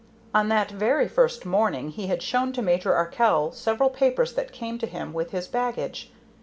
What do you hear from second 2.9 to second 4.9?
Arkell several papers that came to